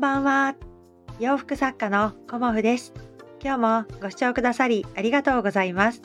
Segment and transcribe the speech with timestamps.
[0.00, 0.56] んばんは。
[1.18, 2.94] 洋服作家のコモフです。
[3.38, 6.00] 今日もご視聴くださりありがとうございます。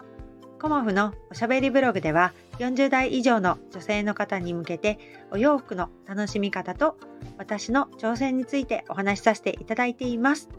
[0.60, 5.00] コモフのおしゃべりブログでは40代以上の女性の方に向けて
[5.32, 6.98] お洋服の楽しみ方と
[7.38, 10.50] 私の挑戦についてお話しさせていただいています。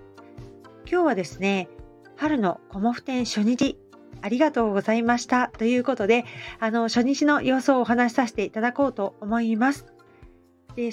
[0.91, 1.69] 今日はですね、
[2.17, 3.79] 春のコモフ展初日
[4.23, 6.25] ありがとうございましたということで、
[6.59, 9.85] あの初日の様子をお話しさせていただこうと思います。
[10.75, 10.91] で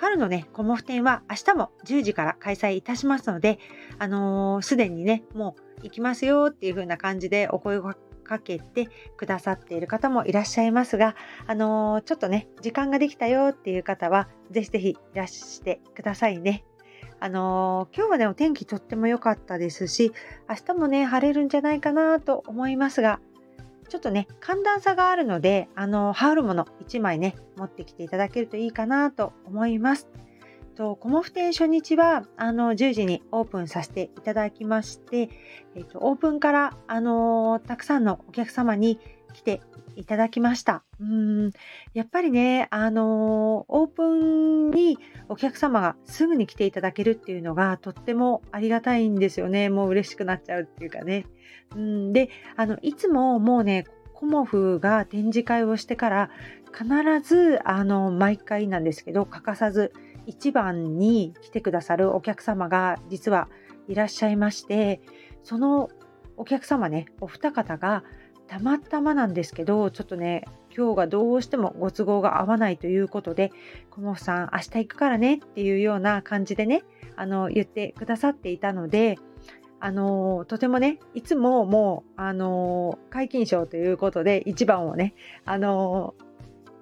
[0.00, 3.58] 春のね、コモフ展は明日も10時から開催いたしますので、
[3.98, 11.16] あのす、でにね、もう行きますよっていう風な感じでお声をかけてくださっている方もいらっしゃいますが、
[11.48, 16.64] あのー、ちょっとね、時間ができたよっていう方は、ぜひぜひいらしてくださいね。
[17.18, 20.12] あのー、今日はね、お天気とっても良かったですし、
[20.48, 23.18] 明日もね、晴れるんじゃないかなと思いますが、
[23.88, 30.08] ちょっとね、寒暖差があるので、あの、羽織るもの1枚ね、持ってきていただけるといいかなと思います。
[30.78, 35.28] と、コモフ展初日は、あの、10時にオープンさせていただきまして、
[35.74, 39.00] えっと、オープンから、あのたくさんのお客様に
[39.34, 39.60] 来て
[39.96, 40.84] いただきました。
[41.00, 41.50] うん、
[41.94, 44.98] やっぱりね、あのオープンに
[45.28, 49.70] お客様がすぐに来ていただけるっていうのがとってもありがたいんですよね。
[49.70, 51.26] もう嬉しくなっちゃうっていうかね。
[51.74, 56.30] うん、で、あの、いつももうね、コモフが展示会をしてから
[56.72, 56.86] 必
[57.20, 59.92] ず、あの、毎回なんですけど、欠かさず
[60.28, 63.48] 一番に来てくださるお客様が実は
[63.88, 65.00] いらっしゃいまして、
[65.42, 65.88] その
[66.36, 68.04] お客様ね、お二方が
[68.46, 70.44] たまたまなんですけど、ちょっとね、
[70.76, 73.52] 今日がどうしてもご都合が合わないということで、
[73.90, 76.82] コモフさん明日行くからねっていうような感じでね、
[77.16, 79.18] あの、言ってくださっていたので、
[79.80, 85.14] あのとてもね、いつももう、あの皆勤賞ということで、一番をね、
[85.46, 86.14] あの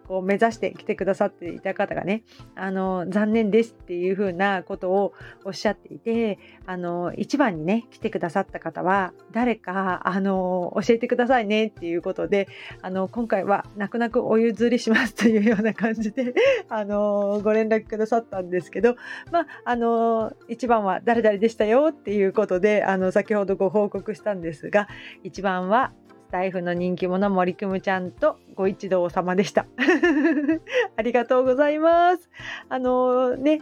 [0.06, 2.22] こう目指して来てくださっていた方がね、
[2.54, 5.12] あの、残念ですっていうふうなことを
[5.44, 12.48] おっしゃっていて、あの、一番にね、来てくださった方は、誰か、あの、教えてくださいねっていうことで、
[12.82, 16.34] あの、今回は泣く泣くお譲りしますというような感じで、
[16.68, 18.96] あの、ご連絡くださったんですけど、
[19.32, 24.88] まあ、あの、一番は誰々でしたよっていうことで、あの、先ほどご報告したんですが、
[25.22, 25.92] 一番は
[26.26, 29.66] スタイフの人気者森くむちゃんとご一同様でした。
[30.96, 32.28] ありがとうございます。
[32.68, 33.60] あのね、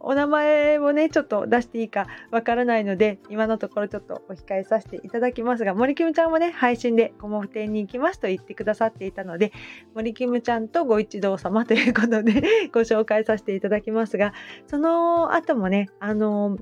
[0.00, 9.52] お名前をね、ちょっと出していいかわからないので、今のところちょっとお控えさせていただきますが、森キムちゃんもね、配信でコモフ店に行きますと言ってくださっていたので、
[9.94, 14.32] 森キムちゃんとご一同様ということでご紹介させていただきますが、
[14.68, 16.56] その後もね、あの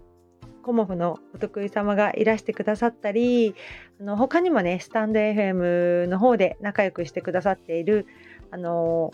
[0.65, 3.55] コモフのお得意様がいらしてくださったり
[4.01, 8.07] あの他にもねスタンド FM の方で仲良くしてくださっている
[8.51, 9.13] あの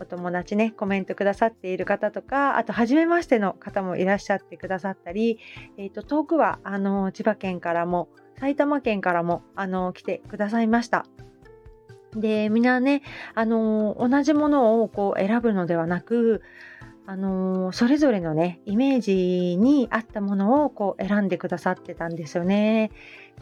[0.00, 5.38] お友達ねコメントくださっている方とかあと初めましての方もいらっしゃってくださったり、
[5.76, 8.08] えーと、遠くはあの千葉県からも
[8.38, 11.04] 埼玉県からもあの来てくださいました。
[12.14, 13.02] でみんなね
[13.34, 16.42] あの同じものをこう選ぶのではなく
[17.08, 22.90] あのー、それぞれのね、イメージに合ったものをこう選んでくださってたんですよね。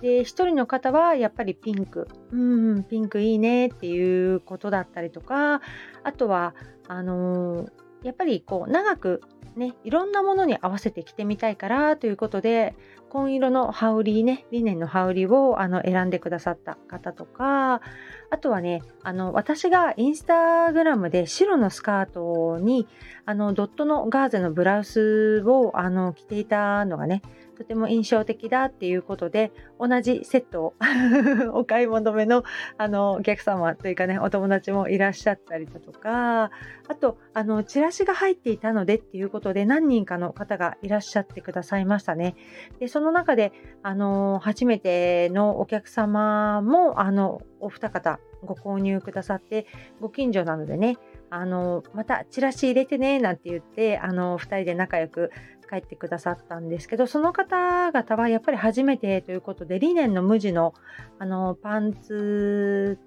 [0.01, 5.63] で、1人の方はやっぱりピンク、うん、ピンクいいねっていうことだったりとか、
[6.05, 6.55] あとは、
[6.87, 7.71] あのー、
[8.05, 9.21] やっぱりこう長く
[9.57, 12.75] ね、いろんなものに合わせて着てみたいからということで、
[13.09, 17.81] 紺色の羽織ね、リネンの羽織をあの選んでくださった方とか、
[18.29, 22.87] あとはね、あの私がインスタグラムで白のスカートに
[23.25, 27.23] あのドットのガーゼのブラウスをあの着ていたのがね、
[27.57, 29.51] とても印象的だっていうことで、
[29.81, 30.75] 同じセットを
[31.59, 32.45] お買い求めの
[32.79, 36.51] あのお客様というかね、お友達もいらっしゃったりだとか、
[36.89, 42.37] あと、あの、チラシが入っていたのでっていうことで何人かの方がいらっしゃってくださいましたね。
[42.79, 43.53] で、その中で、
[43.83, 49.67] あの、初めてのお客様も、あの、お二方ご購入くださって、
[50.01, 50.97] ご近所なのでね、
[51.37, 55.31] あの、またチラシ入れてね、なんて言って、あの、二人で仲良く
[55.69, 60.75] 帰ってくださったんですけど、その方々はやっぱり初めてということで、リネンの無地の、
[61.19, 62.99] あの、パンツ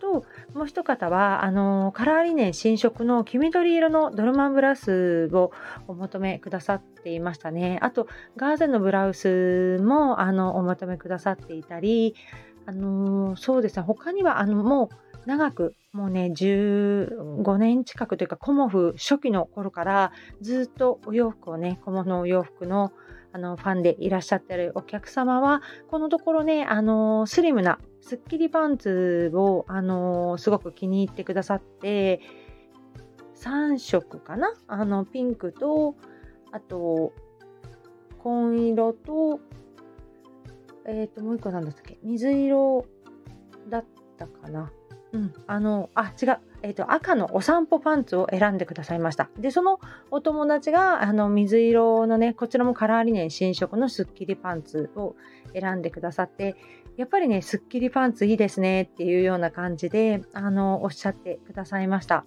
[0.00, 0.24] と、
[0.54, 5.52] もう一方は、あの、カラーリネン新色の黄緑色のドルマンブラウスを
[5.86, 7.78] お求めくださっていましたね。
[7.82, 12.14] あと、ガーゼのブラウスも、あの、お求めくださっていたり、
[12.66, 14.88] あのそうですね、他には、あの、もう、
[15.26, 22.92] 長くもうね15年近くというかコモフ初期の頃からずっとお洋服をねコモフのお洋服の
[23.32, 32.20] あのファンでいらっしゃってるお客様はこのところねあのスリムなスッキリパンツをあのすごく気に入ってくださって
[33.36, 34.52] 3色かな？
[34.66, 35.94] あのピンクと
[36.50, 37.12] あと
[38.18, 39.40] 紺色と、
[40.86, 41.98] えっ、ー、と、もう一個なんだったっけ？
[42.02, 42.84] 水色
[43.68, 43.84] だっ
[44.18, 44.70] たかな？
[45.12, 46.38] うん、あの、あ、違う。
[46.62, 49.28] えっ、ー、と、赤のお散歩パンツを選んでくださいました。
[49.38, 49.80] で、その
[50.10, 55.16] お友達が、あの、水色のね、こちらもカラーリネン新色のスッキリパンツを
[55.52, 56.56] 選んでくださって、
[56.96, 62.24] やっぱりね、スッキリパンツいいですねっていうような感じで、あの、おっしゃってくださいました。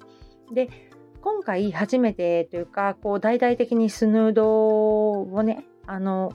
[0.51, 0.69] で、
[1.21, 6.33] 今回初めてというか、こう、大々的にスヌードをね、あの、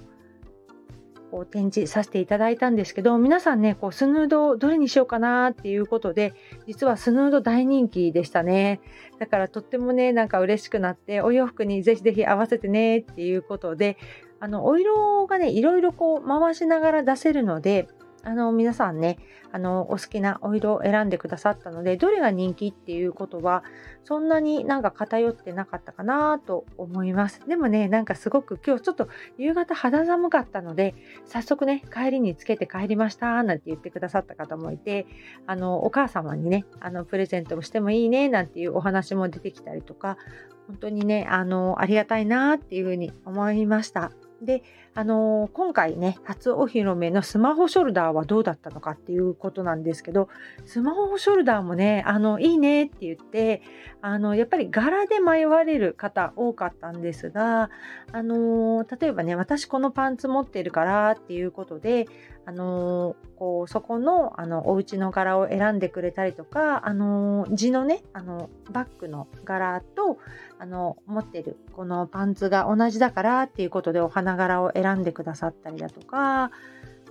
[1.30, 6.34] こう展示させていただいたんですけど皆さんねこうスヌードどれにしようかなっていうことで
[6.66, 8.80] 実はスヌード大人気でしたね。
[9.18, 13.96] だからとってもねなんか嬉しくなってお洋服にぜひぜひ合わせてねっていうことで
[14.40, 17.88] あのお色がねいろいろこう回しながら出せるので
[18.28, 19.18] あの皆さんね
[19.52, 23.64] あのお好きなお色を選んでくださったのでどれが人気っていうことは
[24.04, 27.40] そんなになんか偏ってなかったかなと思います。
[27.48, 29.08] でもねなんかすごく今日ちょっと
[29.38, 30.94] 夕方肌寒かったので
[31.24, 35.06] 早速ね帰りにつけて帰りましたなんて言ってくださった方もいて
[35.46, 40.18] あのお母様にねあのプレゼントをしてもいいねなんていうお話も出てきたりとか
[40.66, 44.12] 本当にねあのありがたいなっていうふうに思いました。
[44.42, 44.62] で、
[44.94, 50.28] あのー、今回ね、初お披露目のスマホショルダーはどうだったのかっていうことなんですけど、
[50.64, 53.62] スマホショルダーもね、あの、いいねって言って、
[54.00, 57.70] あの、やっぱり柄で迷われる方多かったんですが、
[58.12, 62.06] あのー、例えばね、私このパンツ持ってるからっていうことで、
[62.48, 70.16] あのこうそこのあのお家の柄を選んでくれたりとか、あの地のねあのバッグの柄と
[70.58, 76.50] あの持ってるこのパンツが同じだからっていうことでお花柄を選んでくださったりだとか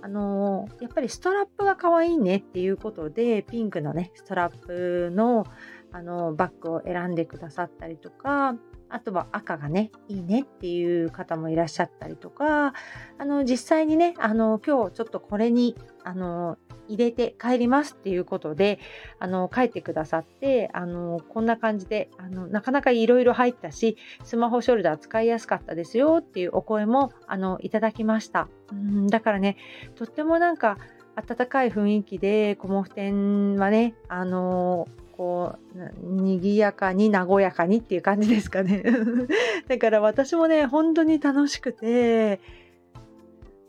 [0.02, 5.46] あのやっぱりストラップが可愛いねっていうことでピンクのねストラップの
[5.92, 8.56] あのバッグを選んでくださったりとか
[8.90, 12.72] あとは赤がね、いいねっていう方もいらっしゃったりとか、
[13.18, 16.56] あの、実際にね、あの、今日ちょっとこれに、あの、
[16.88, 18.78] 入れて帰りますっていうことで、
[19.18, 28.48] あの、帰ってくださって、あの、こんな感じで、あの、なかなかいろいろ入ったし、スマホショルダー使いやすかったですよっていうお声も、あの、いただきました。
[28.72, 29.58] うん、だからね、
[29.96, 30.78] とってもなんか、
[31.14, 34.86] 温かい雰囲気で、コモフ展はね、あの
[35.18, 38.84] こう賑やかに和やかにっていう感じですかね。
[39.66, 42.40] だから私もね本当に楽しくて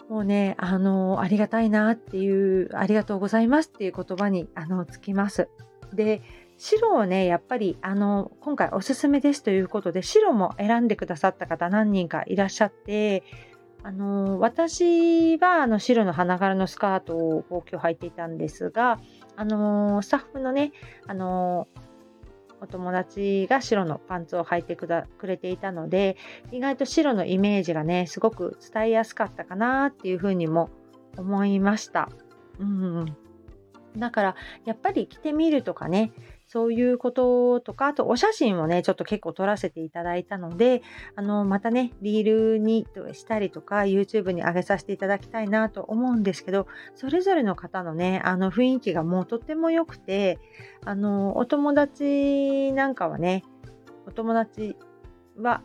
[0.07, 5.49] もうねあのありがたいなっていうありがとうございますっていう言葉にあのつきます。
[5.91, 6.21] で
[6.59, 13.23] 白をねやっぱりあの今回おすすめですということで白も選んでくださった方何人かいらっしゃって
[13.81, 18.99] あの私はあの白の花柄のスカートを今日履いていたんですが
[19.39, 20.73] あのー、スタッフのね、
[21.07, 24.87] あのー、お友達が白のパンツを履いてく
[25.27, 26.17] れていたので、
[26.51, 30.69] 意外と白のイメージがね、すごく伝えやすかったかなっていうふうにも
[31.17, 32.09] 思いました。
[32.59, 33.15] うん。
[33.97, 36.11] だから、やっぱり着てみるとかね、
[36.47, 40.81] そういうこととか、あとお写真をね、ちょっと結構撮らせていただいたので、
[41.15, 50.39] あの、またね、リールにしたりとか、YouTube に上げさせていただきたいなと思うんですけど、それぞれの方のね、あの雰囲気がもうとっても良くて、
[50.85, 53.43] あの、お友達なんかはね、
[54.07, 54.75] お友達
[55.37, 55.61] は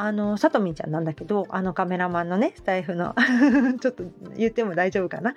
[0.00, 3.16] あの、さとみちゃんなんだけど、あのカメラマンのね、スタイフの
[3.82, 4.04] ちょっと
[4.36, 5.34] 言っても大丈夫かな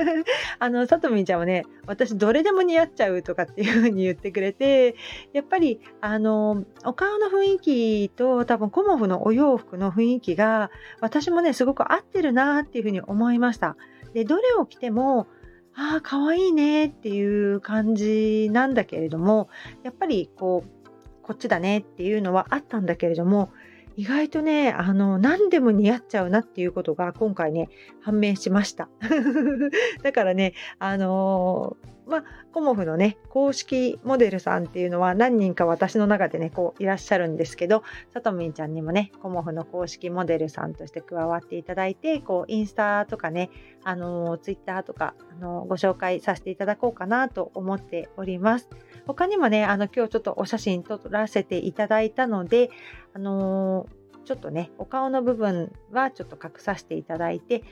[0.58, 4.96] あの、さとみちゃんはね、私どれでも似合っちゃうとかっていう風に言ってくれて、
[5.34, 10.70] やっぱり、あの、お顔の雰囲気と多分コモフのお洋服の雰囲気が、
[11.02, 13.76] 私もね、すごく合ってるなっていう風に思いました。
[14.14, 15.26] で、どれを着ても、
[15.74, 19.50] ああ、かわいいねっていう感じなんだけれども、
[19.82, 20.78] やっぱりこう、
[21.22, 23.50] こっちだねっていうのはあったんだけれども、
[23.98, 27.68] 意外とね、あの、何でも似合っちゃうなっていうことが今回ね、
[28.00, 28.88] 判明しました。
[30.04, 37.82] だからね、あのー、まあ、コモフのね、公式モデルさんっていうのは何人か私の中でね、こういらっしゃるんですけど、
[38.14, 43.50] さとみんちゃんにもね、コモフの公式モデルさんとして加わっていただいて、こう、インスタとかね、
[43.84, 48.68] あの、ツイッターとか、あの、ご紹介させていただこうかなと思っております。
[49.06, 52.70] 他にもね、あの、今日ちょっとお写真撮らせていただいたので、
[53.12, 53.86] あの、
[54.24, 57.62] ちょっとね、お顔の部分はちょっと隠させていただいて、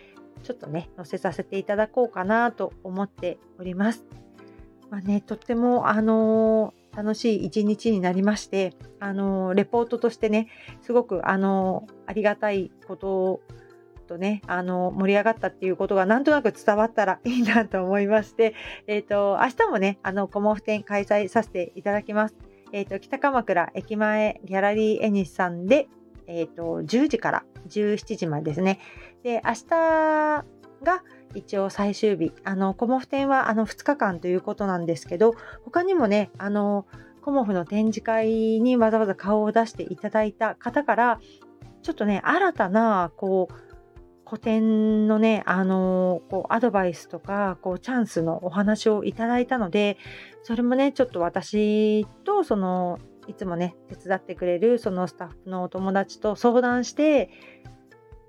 [0.43, 4.26] ちょっとね、載せさせていただこうかなと思っております。
[4.91, 10.49] まあね、とっても、あのー、楽しい一日になりまして、あのー、レポートとしてね、
[10.83, 13.41] すごく、あのありがたいこと
[14.07, 18.55] とね、あの、盛り上がったっていうことがなんとなく伝わったら いいなと思いまして、
[18.87, 22.37] えっ、ー、と、明日もね、あの、コモフ展開催させていただきます。
[22.73, 25.89] えっ、と、北鎌倉駅前ギャラリーエニスさんで、
[26.27, 28.79] えっ、と、10時から17時までですね。
[29.23, 30.45] で、明日
[30.83, 31.03] が
[31.35, 32.33] 一応最終日。
[32.45, 36.87] あの、コモフ展はあの2日間ということなんですけど、他にもね、あの、
[37.23, 41.21] コモフの展示会にわざわざ顔を出していただいた方から、
[41.83, 43.55] ちょっとね、新たな、こう、
[44.29, 49.97] 古典のね、あの、こう、アドバイスとか、こう、チャンスのお話をいただいたので、
[50.43, 57.31] それもね、ちょっと私と、その、いつもね、手伝ってくれる、そのスタッフのお友達と相談して、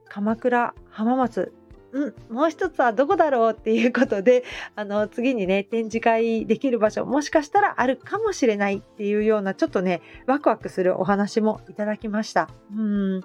[0.08, 1.54] 鎌倉、浜松、
[1.92, 4.44] うん、もう一つはどこだろうっていうことで、
[4.76, 12.50] あの、次にね、展示会できる場所、もしかしたらあるかもしれないっていうような、ちょっとね、ワクワクするお話もいただきました。
[12.76, 13.22] うん。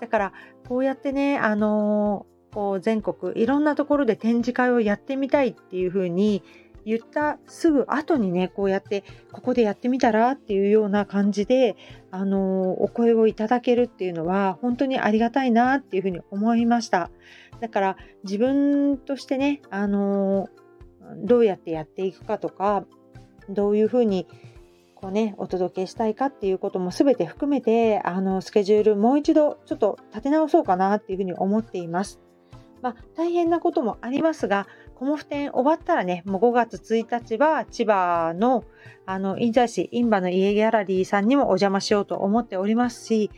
[0.00, 0.32] だから、
[0.68, 6.42] こうやってね、あのこう全国いろんなところで展示会をやってみたいっていうふうに
[6.86, 11.76] 言ったすぐ後にねこうやってここでやってみたらっていうような感じで
[12.12, 17.10] あのお声をいただけるっていうのは本当にありがたいなっていうふうに思いました
[17.60, 20.48] だから自分としてねあの
[21.16, 22.84] どうやってやっていくかとか
[23.48, 24.26] どういうふうに
[24.94, 32.20] こうねお届けしたいかっていうことも全て含めてあのスケジュールもう一度ちょっと立て直そうかなっていうふうに思っています。
[32.82, 38.64] まあ、大変なこともありますが、コモフ展終わったらね、もう5月1日は千葉の、
[39.06, 43.30] あの、印西市、インバの家ギャラリーさんにもお邪魔しようと思っておりますし、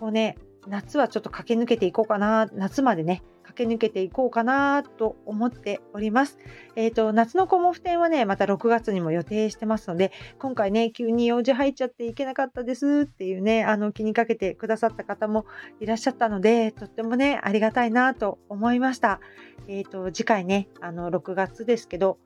[0.00, 3.22] こうね、夏はちょっと駆け抜けていこうかな、夏までね、
[3.58, 6.38] 駆け抜けていこうかなと思っております。
[6.76, 15.44] えっ、ー、と、夏のコモフ展はね、また6月にも予定してますので、今回ね、急に用事入っちゃっていけなかったですっていうね、あの、気にかけてくださった方も
[15.80, 19.20] いらっしゃったので、とってもね、ありがたいなと思いました。
[19.66, 22.18] えっ、ー、と、次回ね、あの、6月ですけど、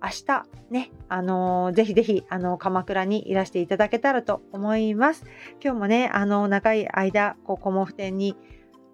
[0.00, 5.24] 明日ね、あのー、ぜひぜひ、あの、鎌倉にいらしていただけたらと思います。
[5.60, 8.36] 今日もね、あの、長い間、こう、コモフ展に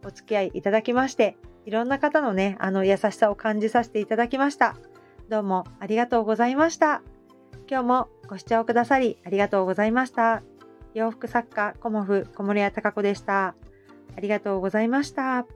[0.03, 4.77] お付き合いいただきまして、いろんな方のね、あの優しさを感じさせていただきました。
[5.29, 7.03] どうもありがとうございました。
[7.69, 10.43] 今日もご視聴くださりありがとうございました。
[10.93, 13.55] 洋服作家コモフ小森屋隆子でした。
[14.17, 15.47] ありがとうございました。